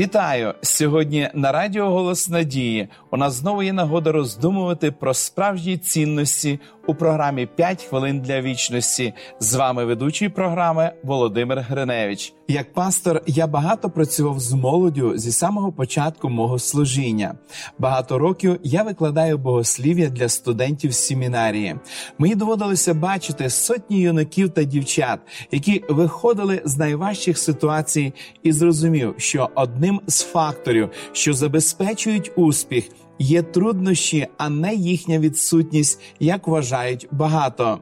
Вітаю 0.00 0.54
сьогодні 0.62 1.28
на 1.34 1.52
Радіо 1.52 1.90
Голос 1.90 2.28
Надії. 2.28 2.88
У 3.10 3.16
нас 3.16 3.34
знову 3.34 3.62
є 3.62 3.72
нагода 3.72 4.12
роздумувати 4.12 4.90
про 4.90 5.14
справжні 5.14 5.78
цінності 5.78 6.60
у 6.86 6.94
програмі 6.94 7.48
«5 7.58 7.88
хвилин 7.88 8.20
для 8.20 8.40
вічності. 8.40 9.14
З 9.40 9.54
вами 9.54 9.84
ведучий 9.84 10.28
програми 10.28 10.92
Володимир 11.02 11.58
Гриневич. 11.58 12.34
Як 12.50 12.72
пастор, 12.72 13.22
я 13.26 13.46
багато 13.46 13.90
працював 13.90 14.40
з 14.40 14.52
молоддю 14.52 15.18
зі 15.18 15.32
самого 15.32 15.72
початку 15.72 16.28
мого 16.30 16.58
служіння. 16.58 17.34
Багато 17.78 18.18
років 18.18 18.60
я 18.62 18.82
викладаю 18.82 19.38
богослів'я 19.38 20.08
для 20.08 20.28
студентів 20.28 20.94
семінарії. 20.94 21.76
Мені 22.18 22.34
доводилося 22.34 22.94
бачити 22.94 23.50
сотні 23.50 24.00
юнаків 24.00 24.50
та 24.50 24.64
дівчат, 24.64 25.20
які 25.50 25.84
виходили 25.88 26.62
з 26.64 26.78
найважчих 26.78 27.38
ситуацій, 27.38 28.12
і 28.42 28.52
зрозумів, 28.52 29.14
що 29.16 29.48
одним 29.54 30.00
з 30.06 30.22
факторів, 30.22 30.90
що 31.12 31.34
забезпечують 31.34 32.32
успіх, 32.36 32.88
є 33.18 33.42
труднощі, 33.42 34.26
а 34.38 34.48
не 34.48 34.74
їхня 34.74 35.18
відсутність, 35.18 36.00
як 36.20 36.48
вважають 36.48 37.08
багато. 37.10 37.78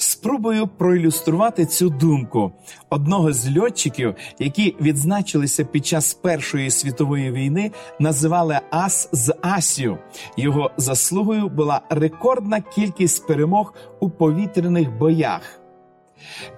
Спробую 0.00 0.66
проілюструвати 0.66 1.66
цю 1.66 1.90
думку 1.90 2.52
одного 2.90 3.32
з 3.32 3.58
льотчиків, 3.58 4.14
які 4.38 4.76
відзначилися 4.80 5.64
під 5.64 5.86
час 5.86 6.14
Першої 6.14 6.70
світової 6.70 7.32
війни, 7.32 7.72
називали 7.98 8.60
Ас 8.70 9.08
з 9.12 9.34
Асію. 9.42 9.98
Його 10.36 10.70
заслугою 10.76 11.48
була 11.48 11.80
рекордна 11.90 12.60
кількість 12.60 13.26
перемог 13.26 13.74
у 14.00 14.10
повітряних 14.10 14.98
боях. 14.98 15.60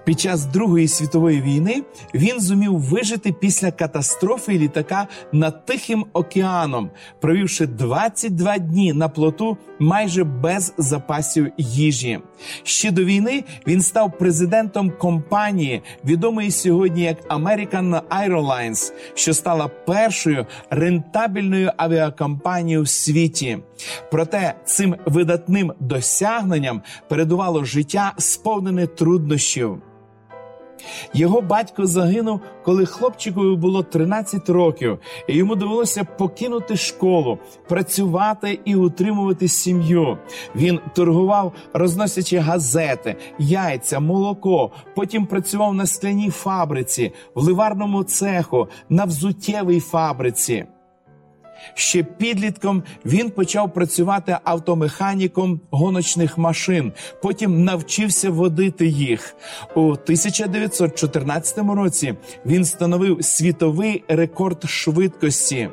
Під 0.05 0.19
час 0.19 0.45
Другої 0.45 0.87
світової 0.87 1.41
війни 1.41 1.83
він 2.13 2.39
зумів 2.39 2.79
вижити 2.79 3.31
після 3.31 3.71
катастрофи 3.71 4.51
літака 4.51 5.07
над 5.31 5.65
Тихим 5.65 6.05
океаном, 6.13 6.89
провівши 7.21 7.67
22 7.67 8.57
дні 8.57 8.93
на 8.93 9.09
плоту 9.09 9.57
майже 9.79 10.23
без 10.23 10.73
запасів 10.77 11.51
їжі. 11.57 12.19
Ще 12.63 12.91
до 12.91 13.03
війни 13.03 13.43
він 13.67 13.81
став 13.81 14.17
президентом 14.17 14.91
компанії, 14.99 15.81
відомої 16.05 16.51
сьогодні 16.51 17.03
як 17.03 17.27
American 17.27 18.01
Airlines, 18.09 18.93
що 19.13 19.33
стала 19.33 19.67
першою 19.67 20.45
рентабельною 20.69 21.71
авіакомпанією 21.77 22.81
в 22.83 22.89
світі. 22.89 23.57
Проте 24.11 24.53
цим 24.65 24.95
видатним 25.05 25.73
досягненням 25.79 26.81
передувало 27.09 27.65
життя, 27.65 28.13
сповнене 28.17 28.87
труднощів. 28.87 29.50
Його 31.13 31.41
батько 31.41 31.85
загинув, 31.85 32.39
коли 32.63 32.85
хлопчикові 32.85 33.55
було 33.55 33.83
13 33.83 34.49
років, 34.49 34.99
і 35.27 35.35
йому 35.35 35.55
довелося 35.55 36.03
покинути 36.03 36.77
школу, 36.77 37.39
працювати 37.69 38.59
і 38.65 38.75
утримувати 38.75 39.47
сім'ю. 39.47 40.17
Він 40.55 40.79
торгував, 40.95 41.53
розносячи 41.73 42.37
газети, 42.37 43.15
яйця, 43.39 43.99
молоко. 43.99 44.71
Потім 44.95 45.25
працював 45.25 45.73
на 45.73 45.85
скляній 45.85 46.29
фабриці, 46.29 47.11
в 47.35 47.43
ливарному 47.43 48.03
цеху, 48.03 48.67
на 48.89 49.05
взуттєвій 49.05 49.79
фабриці. 49.79 50.65
Ще 51.73 52.03
підлітком 52.03 52.83
він 53.05 53.29
почав 53.29 53.73
працювати 53.73 54.37
автомеханіком 54.43 55.61
гоночних 55.71 56.37
машин. 56.37 56.93
Потім 57.21 57.63
навчився 57.63 58.29
водити 58.29 58.87
їх 58.87 59.35
у 59.75 59.81
1914 59.81 61.57
році. 61.57 62.13
Він 62.45 62.63
встановив 62.63 63.25
світовий 63.25 64.03
рекорд 64.07 64.63
швидкості. 64.69 65.69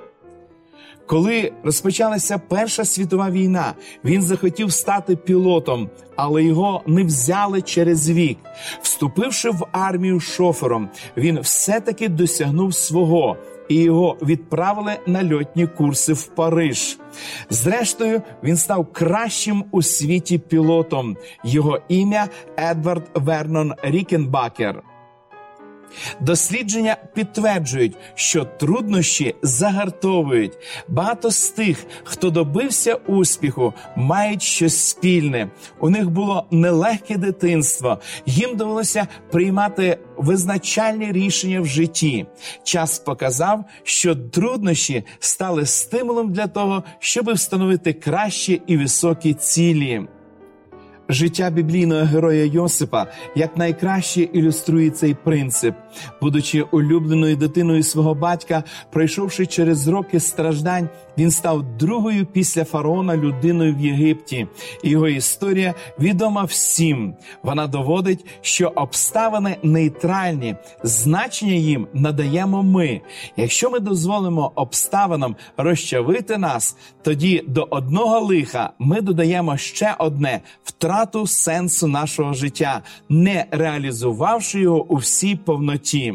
Коли 1.09 1.53
розпочалася 1.63 2.39
Перша 2.39 2.85
світова 2.85 3.31
війна, 3.31 3.75
він 4.05 4.23
захотів 4.23 4.73
стати 4.73 5.17
пілотом, 5.17 5.91
але 6.17 6.45
його 6.45 6.83
не 6.87 7.05
взяли 7.05 7.63
через 7.63 8.11
вік. 8.11 8.39
Вступивши 8.83 9.51
в 9.51 9.67
армію 9.73 10.21
шофером, 10.21 10.89
він 11.17 11.41
все-таки 11.41 12.09
досягнув 12.09 12.75
свого 12.75 13.37
і 13.69 13.75
його 13.75 14.17
відправили 14.23 14.97
на 15.07 15.35
льотні 15.35 15.67
курси 15.67 16.13
в 16.13 16.27
Париж. 16.27 16.99
Зрештою, 17.51 18.23
він 18.43 18.57
став 18.57 18.93
кращим 18.93 19.65
у 19.71 19.83
світі 19.83 20.39
пілотом. 20.39 21.17
Його 21.45 21.81
ім'я 21.89 22.29
Едвард 22.59 23.11
Вернон 23.15 23.75
Рікенбакер. 23.83 24.83
Дослідження 26.21 26.97
підтверджують, 27.15 27.97
що 28.15 28.45
труднощі 28.45 29.35
загартовують. 29.43 30.53
Багато 30.89 31.31
з 31.31 31.49
тих, 31.49 31.87
хто 32.05 32.31
добився 32.31 32.95
успіху, 32.95 33.75
мають 33.97 34.43
щось 34.43 34.81
спільне. 34.85 35.51
У 35.81 35.91
них 35.91 36.11
було 36.11 36.47
нелегке 36.51 37.17
дитинство, 37.17 37.99
їм 38.27 38.57
довелося 38.57 39.07
приймати 39.31 39.99
визначальні 40.17 41.13
рішення 41.13 41.61
в 41.61 41.67
житті. 41.67 42.27
Час 42.63 42.99
показав, 42.99 43.65
що 43.83 44.17
труднощі 44.17 45.05
стали 45.19 45.67
стимулом 45.67 46.33
для 46.33 46.47
того, 46.47 46.85
щоб 46.99 47.33
встановити 47.33 47.93
кращі 47.93 48.63
і 48.67 48.77
високі 48.77 49.35
цілі. 49.35 50.07
Життя 51.11 51.51
біблійного 51.51 52.05
героя 52.05 52.45
Йосипа 52.45 53.07
як 53.35 53.57
найкраще 53.57 54.23
ілюструє 54.23 54.91
цей 54.91 55.15
принцип, 55.15 55.75
будучи 56.21 56.63
улюбленою 56.63 57.37
дитиною 57.37 57.83
свого 57.83 58.15
батька, 58.15 58.65
пройшовши 58.91 59.47
через 59.47 59.89
роки 59.89 60.21
страждань, 60.21 60.89
він 61.19 61.31
став 61.31 61.77
другою 61.77 62.27
після 62.27 62.65
фараона 62.65 63.17
людиною 63.17 63.75
в 63.75 63.81
Єгипті, 63.81 64.47
його 64.85 65.09
історія 65.09 65.75
відома 66.01 66.45
всім. 66.45 67.15
Вона 67.43 67.67
доводить, 67.67 68.27
що 68.41 68.73
обставини 68.77 69.57
нейтральні, 69.63 70.57
значення 70.83 71.55
їм 71.55 71.87
надаємо 71.93 72.63
ми. 72.63 73.01
Якщо 73.37 73.71
ми 73.71 73.81
дозволимо 73.81 74.53
обставинам 74.55 75.37
розчавити 75.57 76.39
нас, 76.39 76.77
тоді 77.03 77.45
до 77.47 77.67
одного 77.71 78.21
лиха 78.21 78.71
ми 78.79 79.01
додаємо 79.01 79.57
ще 79.57 79.95
одне 79.99 80.41
втрату 80.99 81.27
сенсу 81.27 81.87
нашого 81.87 82.33
життя, 82.35 82.83
не 83.09 83.47
реалізувавши 83.51 84.61
його 84.61 84.85
у 84.85 84.97
всій 84.97 85.37
повноті. 85.37 86.15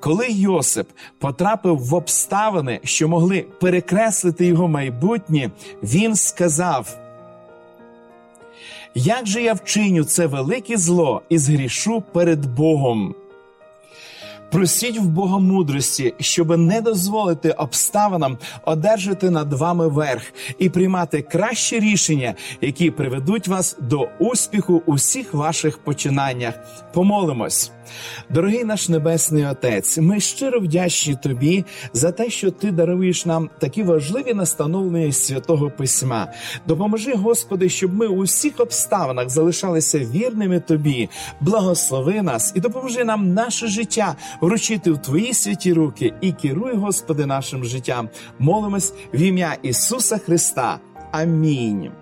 Коли 0.00 0.26
Йосип 0.30 0.88
потрапив 1.18 1.78
в 1.78 1.94
обставини, 1.94 2.80
що 2.84 3.08
могли 3.08 3.40
перекреслити 3.60 4.46
його 4.46 4.68
майбутнє, 4.68 5.50
він 5.82 6.16
сказав: 6.16 6.96
Як 8.94 9.26
же 9.26 9.42
я 9.42 9.52
вчиню 9.52 10.04
це 10.04 10.26
велике 10.26 10.76
зло 10.76 11.22
і 11.28 11.38
згрішу 11.38 12.02
перед 12.12 12.46
Богом? 12.46 13.14
Просіть 14.52 14.98
в 14.98 15.02
Бога 15.02 15.38
мудрості, 15.38 16.14
щоб 16.20 16.58
не 16.58 16.80
дозволити 16.80 17.50
обставинам 17.50 18.38
одержати 18.64 19.30
над 19.30 19.52
вами 19.52 19.88
верх 19.88 20.22
і 20.58 20.68
приймати 20.68 21.22
кращі 21.22 21.80
рішення, 21.80 22.34
які 22.60 22.90
приведуть 22.90 23.48
вас 23.48 23.76
до 23.80 24.08
успіху 24.18 24.82
у 24.86 24.92
всіх 24.92 25.34
ваших 25.34 25.78
починаннях. 25.78 26.54
Помолимось. 26.92 27.72
Дорогий 28.30 28.64
наш 28.64 28.88
Небесний 28.88 29.46
Отець, 29.46 29.98
ми 29.98 30.20
щиро 30.20 30.60
вдячні 30.60 31.16
Тобі 31.22 31.64
за 31.92 32.12
те, 32.12 32.30
що 32.30 32.50
Ти 32.50 32.70
даруєш 32.70 33.26
нам 33.26 33.50
такі 33.58 33.82
важливі 33.82 34.34
настановлення 34.34 35.12
святого 35.12 35.70
письма. 35.70 36.32
Допоможи, 36.66 37.14
Господи, 37.14 37.68
щоб 37.68 37.94
ми 37.94 38.06
у 38.06 38.22
всіх 38.22 38.60
обставинах 38.60 39.30
залишалися 39.30 39.98
вірними 39.98 40.60
Тобі, 40.60 41.08
благослови 41.40 42.22
нас 42.22 42.52
і 42.56 42.60
допоможи 42.60 43.04
нам 43.04 43.34
наше 43.34 43.66
життя 43.66 44.16
вручити 44.40 44.90
в 44.90 44.98
Твої 44.98 45.34
святі 45.34 45.72
руки 45.72 46.12
і 46.20 46.32
керуй, 46.32 46.74
Господи, 46.74 47.26
нашим 47.26 47.64
життям. 47.64 48.08
Молимось 48.38 48.94
в 49.14 49.20
ім'я 49.20 49.56
Ісуса 49.62 50.18
Христа. 50.18 50.78
Амінь. 51.12 52.01